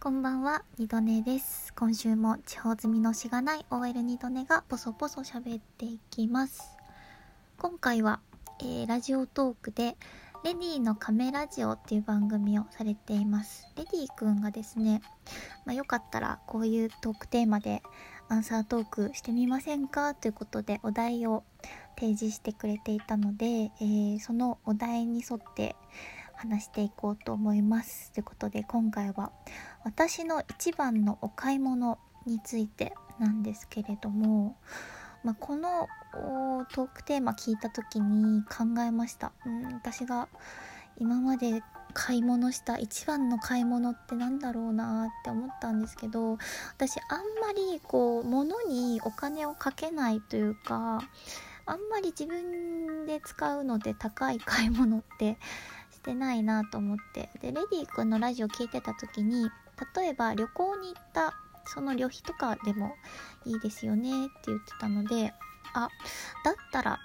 [0.00, 1.74] こんばんは、二度寝です。
[1.74, 6.76] 今週も地方済みのしがない OL 二度寝がポソポソ喋っていきます。
[7.58, 8.20] 今回は、
[8.60, 9.96] えーラジオトークで、
[10.44, 13.66] レディのカメラジオっていう番組をされています。
[13.76, 15.02] レディくんがですね、
[15.66, 17.82] まあ、よかったらこういうトークテーマで
[18.28, 20.14] アンサートークしてみませんか？
[20.14, 21.42] ということでお題を
[21.98, 25.74] 提示してくれていたので、えーそのお題に沿って
[26.34, 28.12] 話していこうと思います。
[28.12, 29.32] ということで今回は
[29.88, 34.54] 私の一番のお買い物についてなんですけれども、
[35.24, 35.88] まあ、この
[36.74, 40.28] トークテーマ聞いた時に考えました、うん、私が
[40.98, 41.62] 今まで
[41.94, 46.36] 買い物した一番の買い物ってなんだろうなって思ったんですけど
[46.76, 51.00] 私あんまりこう物にお金をかけないというか
[51.64, 55.38] あんまり自分で使うので高い買い物って
[55.92, 57.30] してないなと思って。
[57.40, 59.50] でレディー君のラジオ聞いてた時に
[59.94, 61.34] 例えば旅行に行った
[61.66, 62.94] その旅費とかでも
[63.44, 65.32] いいですよねって言ってたので
[65.74, 65.88] あ
[66.44, 66.98] だったら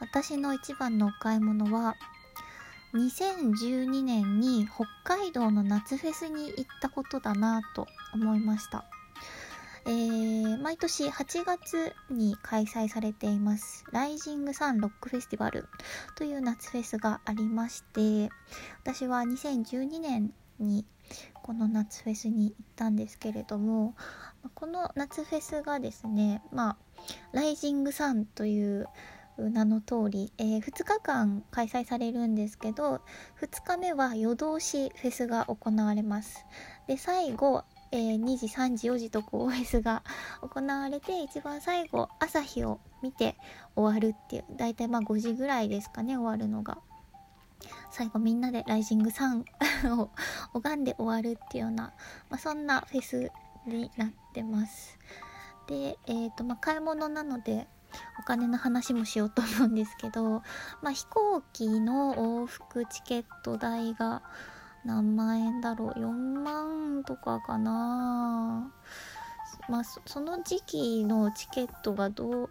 [0.00, 1.94] 私の一番のお買い物は
[2.94, 8.84] 2012年に北海道の夏フェスに行ったことだなと思いました。
[9.86, 15.68] えー毎年8月に開催されていますライジングサンロックフェスティバル
[16.16, 18.30] という夏フェスがありまして
[18.82, 20.86] 私は2012年に
[21.44, 23.94] この夏フェスに行ったんですけれども
[24.54, 26.76] この夏フェスがですねまあ
[27.32, 28.88] ライジングサンという
[29.36, 33.02] 名の通り、えー2日間開催されるんですけど
[33.42, 36.46] 2日目は夜通しフェスが行われます。
[36.86, 40.02] で最後、えー2時3時4時とこうフェスが
[40.40, 43.36] 行われて一番最後朝日を見て
[43.76, 46.78] 終わるっていうだいたいまあ5時ぐらいですかね終わるのが。
[47.90, 49.44] 最後みんなでライジングサン
[49.98, 50.10] を
[50.52, 51.92] 拝んで終わるっていうような、
[52.30, 53.30] まあ、そんなフェス
[53.66, 54.98] になってます。
[55.66, 57.66] でえっ、とまあ買い物なので
[58.18, 60.42] お金の話もしようと思うんですけど、
[60.82, 64.22] まあ、飛行機の往復チケット代が
[64.84, 68.70] 何万円だろう？4万とかかな。
[69.68, 72.50] まあその時期のチケットがどう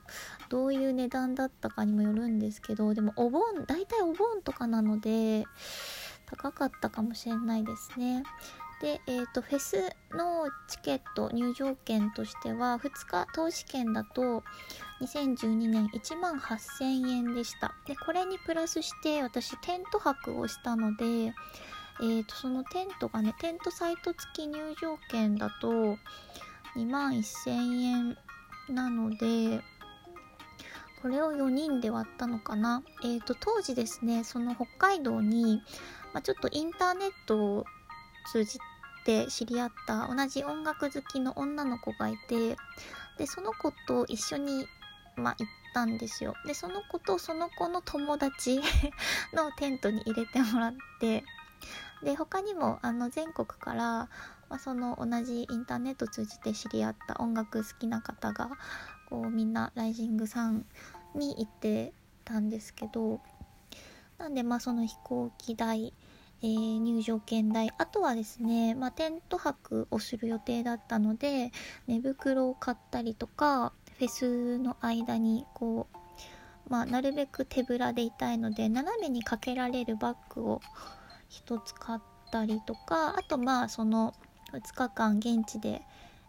[0.50, 5.46] どういう値段だったかにもよるんですけどでもお盆大体お盆とかなので
[6.26, 8.24] 高かったかもしれないですね。
[8.82, 9.78] で、えー、とフェス
[10.12, 14.44] のチケット入場券としては2日投資券だと
[15.02, 17.74] 2012年1万8000円でした。
[17.88, 25.98] でこれにプラスして私テント泊をしたので、えー、とそのテントがねテントサイト付き入場券だと
[26.76, 28.18] 2万1000円
[28.70, 29.62] なので
[31.02, 32.82] これを4人で割ったのかな？
[33.04, 35.62] えっ、と当時ですねその北海道に、
[36.14, 37.66] まあ、ちょっとインターネットを
[38.32, 38.58] 通じ
[39.06, 42.56] て知り合った同じ音楽好きの女の子がいて
[43.18, 44.66] でその子と一緒に、
[45.18, 46.36] まあ、行ったんですよ。
[46.48, 48.62] でその子とその子の友達
[49.34, 51.26] のテントに入れてもらって
[52.04, 54.10] で他にもあの全国から、
[54.54, 58.52] まあ、その同じインターネット通じて知り合った音楽好きな方が
[59.10, 60.68] こうみんなライジングさん
[61.16, 61.92] に行って
[62.24, 63.20] たんですけど
[64.20, 65.92] なんでまあその飛行機代
[66.44, 71.52] えー入場券代あとはですね、まあ、テント泊をする予定だったので
[71.88, 80.62] 寝袋を買ったりとかフェスの間にこう、まあ、なるべく手ぶらでいたいので斜めにかけられるバッグを
[81.28, 82.00] 一つ買っ
[82.32, 84.14] たりとかあとまあその
[84.54, 85.82] 2日間現地で、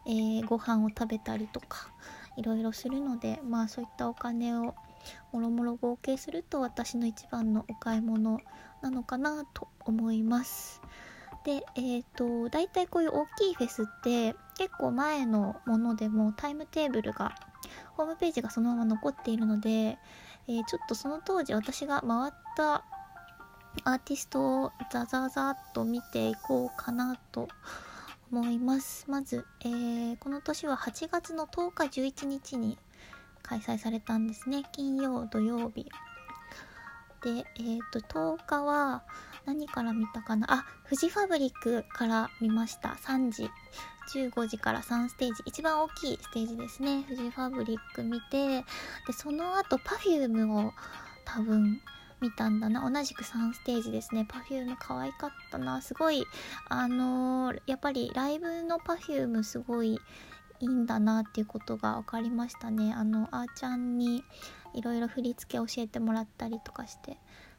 [0.06, 1.88] えーご飯を食べたりとか
[2.36, 4.74] いろいろするのでまあそういったお金を
[5.32, 8.40] もろもろ合計すると私の一番のお買い物
[8.82, 10.80] なのかなと思います。
[11.44, 17.34] で、えっ、と、大体こういう大きいフェスって結構前のものでもタイムテーブルが、
[17.96, 22.84] ホームページがそのまま残っているので、えーちょっとその当時私が回った
[23.84, 27.48] アーティストをザザザっと見ていこうかなと
[28.34, 29.08] 思います。
[29.08, 32.78] まず、えーこの年は8月の10日11日に
[33.42, 34.64] 開催されたんですね。
[34.72, 35.84] 金曜、土曜日。
[37.22, 39.04] で、えっ、と、10日は
[39.46, 40.52] 何から見たかな？
[40.52, 42.96] あ、フジファブリックから見ました。
[43.04, 43.48] 3時。
[44.12, 45.42] 15時から3ステージ。
[45.46, 47.04] 一番大きいステージですね。
[47.06, 48.62] フジファブリック見て、
[49.06, 50.72] で、その後、Perfume を
[51.24, 51.80] 多分
[52.24, 52.88] 見たんだな。
[52.90, 54.26] 同じく3ステージですね。
[54.28, 55.82] Perfume 可愛かったな。
[55.82, 56.24] すごい、
[56.68, 59.98] あのーやっぱりライブの Perfume すごいい
[60.60, 62.94] いんだなっていうことが分かりましたね。
[62.94, 64.24] あの、あーちゃんに
[64.74, 67.18] いろいろ振り付け教えてもらったりとかして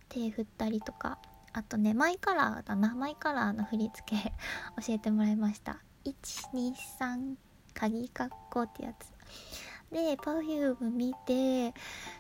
[0.09, 1.17] 手振ったりとか
[1.53, 4.33] あとねマイカラーだなマイカラーの振り付け
[4.85, 7.35] 教えてもらいました123
[7.73, 9.11] 鍵括弧ってやつ
[9.91, 11.73] で Perfume 見て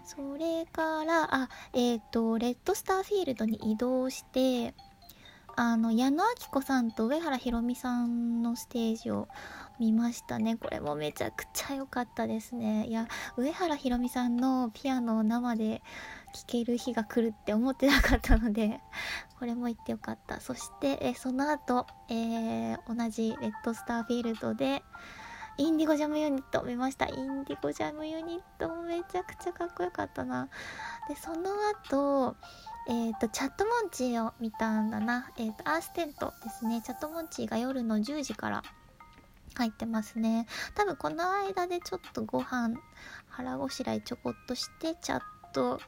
[0.03, 4.73] それからあえっ、ー、とレッドスターフィールドに移動して
[5.57, 9.29] あの矢野明子さんと上原ひろみさんのステージを
[9.79, 10.57] 見ましたね。
[10.57, 12.87] これもめちゃくちゃ良かったですね。
[12.87, 13.07] いや
[13.37, 15.81] 上原ひろみさんのピアノを生で
[16.33, 18.81] 聴ける日が来るって思ってなかったので
[19.39, 20.41] これも行ってよかった。
[20.41, 24.83] そしてえその後、えー、同じレッドスターフィールドで
[25.57, 27.05] インディゴジャムユニット見ました。
[27.07, 30.49] インディゴジャムユニットめちゃくちゃかっこよかったな。
[31.07, 31.51] でその
[31.85, 32.35] 後
[32.89, 35.31] えっ、ー、とチャットモンチーを見たんだな。
[35.37, 36.81] えっ、ー、とアーステントですね。
[36.81, 38.63] チャットモンチーが夜の10時から
[39.55, 40.45] 入ってますね。
[40.75, 42.75] 多分この間でちょっとご飯
[43.29, 45.21] 腹ごしらえちょこっとしてチャッ
[45.55, 45.79] と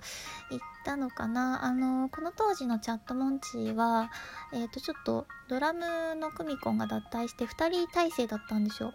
[0.50, 1.66] 言ったのかな。
[1.66, 4.10] あのこの当時のチャットモンチーは
[4.54, 8.94] え、ー、とちょっとドラムのクミコンが脱退して2人体制だったんですよ。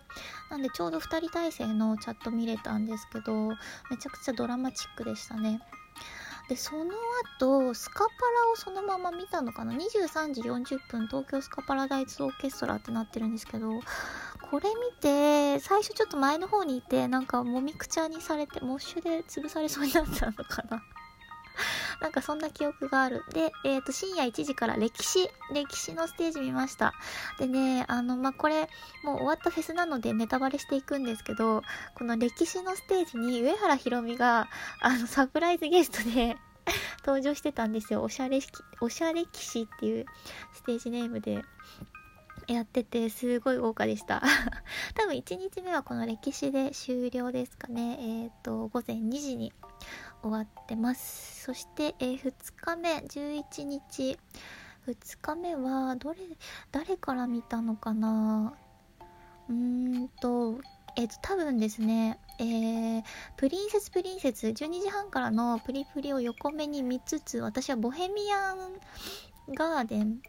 [0.51, 3.51] なんでちょうど2人体制のチャット見れたんですけど
[3.91, 5.61] めちゃくちゃドラマチックでしたね。
[6.53, 6.85] でその
[7.39, 13.81] 後スカパラをそのまま見たのかな？23時40分東京スカパラダイスオーケストラってなってるんですけど
[14.51, 20.83] これ見て、最初ちょっと前の方にいて、なんかもみくちゃにされて、モッシュで潰されそうになったのかな？
[22.03, 23.23] なんかそんな記憶がある。
[23.33, 26.95] で、えっ、ー、と、深夜1時から歴史、歴史のステージ見ました。
[27.39, 28.69] でね、あの、まあ、これ、
[29.05, 31.63] もう終わったフェスなのでネタバレしていくんですけど、
[31.95, 34.49] この歴史のステージに上原ひろみが、
[34.81, 36.37] あの、サプライズゲストで
[37.07, 38.03] 登場してたんですよ。
[38.03, 38.41] おしゃれ、
[38.81, 40.07] おしゃれ騎士っていう
[40.53, 41.45] ステージネームで。
[42.49, 44.21] やっててすごい豪華でした
[44.95, 49.53] 多分1日目はこの歴史で終了ですかねえっ、ー、と午前2時に
[50.23, 51.45] 終わってます。
[51.45, 54.19] そして、えー、2日目11日。
[54.87, 56.19] 2日目はどれ
[56.73, 58.55] 誰から見たのかな？
[59.49, 60.61] うーんと
[60.97, 63.03] えっ、ー、と多分ですねえー、
[63.37, 68.59] プリンセスプリンセス12時半からのプリプリを横目に見つつ私はボヘミアン
[69.55, 70.21] ガーデン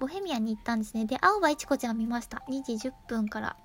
[0.00, 1.04] ボヘミアに行ったんですね。
[1.04, 2.42] で、青葉いちこちゃん見ました。
[2.48, 3.56] 2時10分から。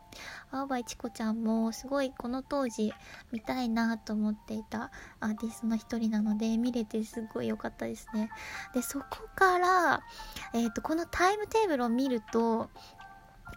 [0.52, 2.94] 青葉いちこちゃんもすごいこの当時
[3.32, 8.30] 見たいなと思っていたアーティストの一人なので見れてすごい良かったですね。
[8.74, 9.06] で、そこ
[9.36, 10.04] から、
[10.54, 12.70] えっ、ー、と、このタイムテーブルを見ると、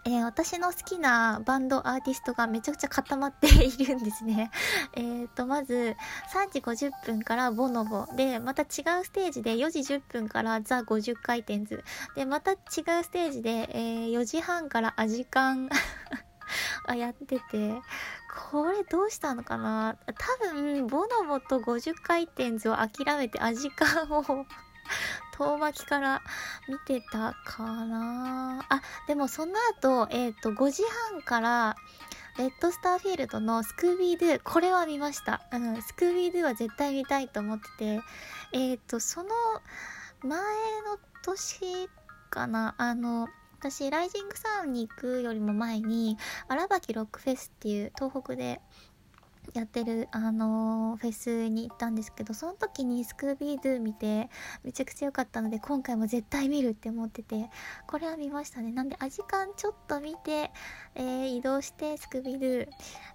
[0.09, 4.49] えー、私の好きなバンドアーティストがめちゃくちゃ固まっているんですね。
[4.97, 5.95] えっと、まず、
[6.33, 8.07] 3時50分からボノボ。
[8.15, 11.83] で、また違うステージで4時10分からザ50回転図。
[12.15, 12.57] で、また違う
[13.03, 15.69] ステージで、えー、4時半からアジカン
[16.87, 17.81] あやってて、
[18.51, 19.95] これどうしたのかな？
[20.07, 24.45] 多分、ボノボと50回転図を諦めてアジカンを
[25.37, 26.21] 遠巻きから
[26.67, 31.75] 見てたかなあ、でもその後、えっ、ー、と、5時半から、
[32.37, 35.41] レッドスターフィールドのスクービードゥ、これは見ました。
[35.51, 38.01] うん、スクービードゥは絶対見たいと思ってて、
[38.53, 39.29] えっ、ー、と、その
[40.23, 41.89] 前の年
[42.29, 43.27] かな、あの、
[43.59, 48.61] 私、ライジングサウンに行くよりも前に、荒垣ロックフェスっていう東北で
[49.53, 54.29] やってる、あのー、フェスに行ったんですけど、その時にスクービードゥ見て、
[54.63, 57.49] めちゃくちゃ良かったので、今回も絶対見るって思ってて、
[57.87, 58.71] これは見ましたね。
[58.71, 60.51] なんで、アジカンちょっと見て、
[60.95, 62.67] えー、移動してスクービードゥ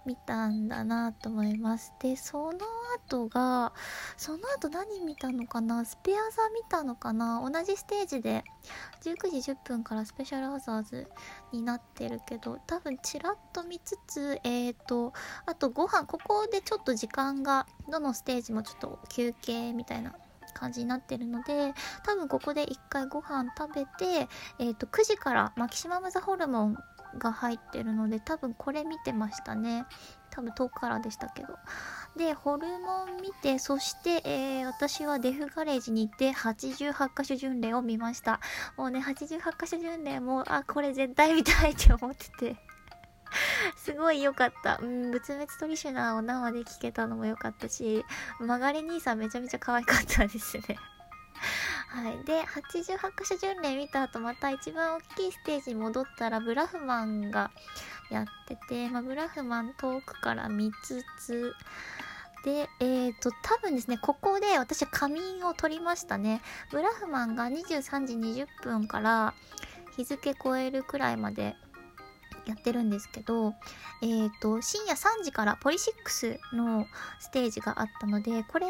[0.06, 1.92] 見たんだなと思います。
[2.00, 2.58] で、その
[2.96, 3.72] 後が、
[4.16, 5.84] その後何見たのかな？
[5.84, 7.48] スペアザ見たのかな？
[7.48, 8.44] 同じステージで、
[9.02, 11.08] 19時10分からスペシャルアザーズ
[11.52, 15.12] になってるけど、多分チラッと見つつ、えっ、ー、と、
[15.46, 20.14] あとご飯、ここでちょっと時間がどのステージもちょっと休憩みたいな
[20.54, 21.74] 感じになってるので
[22.04, 26.76] 多分ここで一回ご飯食べて、えー、と9時からマキシマム・ザ・ホルモン
[27.18, 29.86] が入ってるので多分これ見てましたね
[30.30, 31.48] 多分遠くからでしたけど
[32.16, 38.40] でホルモン見てそして、えー、私はデフガレージに行って88箇所巡礼を見ました
[38.76, 42.56] もうね88箇所巡礼もあこれ絶対見たいって思ってて
[43.76, 44.78] すごい良かった。
[44.80, 48.04] うん、仏滅トリシュナーを生で聴けたのも良かったし、
[48.38, 50.78] 曲がり兄さんめちゃめちゃ可愛かったですね。
[51.94, 52.24] はい。
[52.24, 57.52] で、88箇所巡礼見た後、また一番大きいステージに戻ったら、ブラフマンが
[58.10, 61.54] やってて、まあ、ブラフマン遠くから見つつ、
[62.44, 66.42] で、えっ、ー、と、多分ですね、ここで私は仮眠を取りましたね。
[66.72, 69.32] ブラフマンが23時20分から
[69.96, 71.54] 日付超えるくらいまで
[72.46, 73.54] やってるんですけど、
[74.02, 76.86] えっ、ー、と、深夜3時からポリシックスの
[77.20, 78.66] ステージがあったので、これ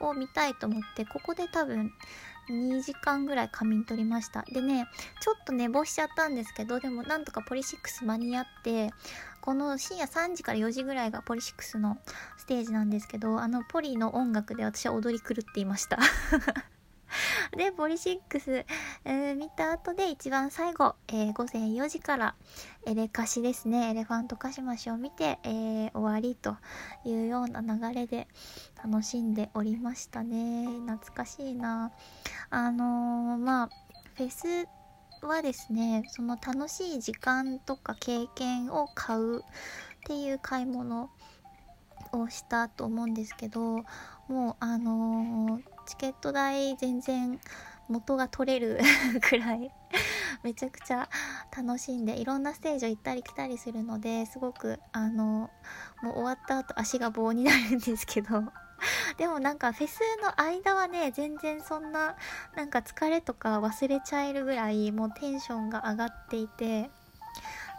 [0.00, 1.92] を見たいと思ってここで多分
[2.50, 4.42] 2時間ぐらい仮眠取りました。
[4.42, 4.86] でね
[5.20, 8.90] ちょっと寝坊しちゃったんですけどでもなんとかポリシックス間に合って
[9.40, 11.98] この深夜3時から4時ぐらいがポリシックスの
[12.36, 15.98] ステージなんですけどあのポリの音楽で私は踊り狂っていました。
[17.56, 18.64] で、ポリシックス、
[19.04, 22.34] えー、見た後で一番最後、えー、午前4時から
[22.86, 26.56] エレカシですね、エレファントカシマシを見て、えー、終わりと
[27.04, 28.28] いうような流れで
[28.84, 30.66] 楽しんでおりましたね。
[30.86, 31.92] 懐かしいな。
[32.50, 33.68] あのまあ、
[34.14, 34.68] フェス
[35.26, 39.42] はですね、その楽しい時間とか経験を買うっ
[40.06, 41.10] ていう買い物
[42.12, 43.84] をしたと思うんですけど
[44.28, 47.40] もうあのーチケット代全然
[47.88, 48.78] 元が取れる
[49.22, 49.72] くらい
[50.42, 51.08] めちゃくちゃ
[51.56, 55.50] 楽しんでいろんなステージを行ったり来たりするのですごくあの
[56.02, 58.44] もう終わった後足が棒になるんですけど
[59.16, 62.16] でもなんかフェスの間はね全然そんな
[62.54, 66.90] なんか疲れとか忘れちゃえるぐらいもうテンションが上がっていて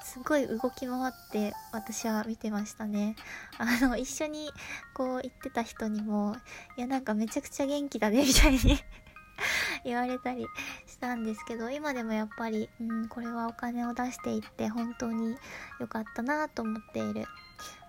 [0.10, 3.16] すごい動き回って私は見てましたね。
[3.60, 4.50] あの、一緒に
[4.96, 6.36] こう行ってた人にも、
[6.78, 8.60] いやなんかめちゃくちゃ元気だねみたいに
[9.86, 10.48] 言われたり
[10.88, 15.38] したんですけど、今でもやっぱり、うん、これはお金を出していって本当に
[15.80, 17.26] 良かったなと思っている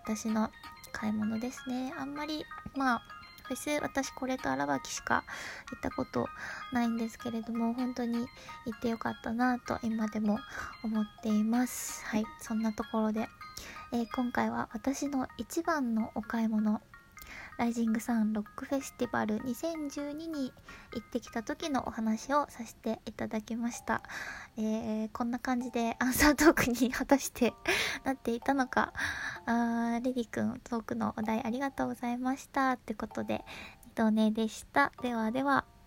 [0.04, 0.50] 私の
[0.92, 1.94] 買い物ですね。
[1.96, 2.44] あんまり、
[2.76, 3.02] まあ、
[3.50, 5.24] フェス私これと荒垣しか
[5.72, 6.28] 行ったこと
[6.72, 10.38] ないんですけれども本当に行ってよかったなと今でも
[10.84, 12.04] 思っています。
[12.04, 13.28] はいそんなところで、
[13.92, 16.80] えー、今回は私の一番のお買い物
[17.58, 20.52] ライジングサンロックフェスティバル2012に
[20.94, 24.02] 行ってきた時のお話をさせていただきました。
[24.56, 27.52] えー、こんな感じでアンサートークに果たして
[28.04, 28.92] なっていたのか、
[29.46, 32.72] あレディ君トークのお題ありがとうございました。
[32.72, 33.44] ってことで、
[33.86, 34.92] 二度寝でした。
[35.02, 35.79] ではでは。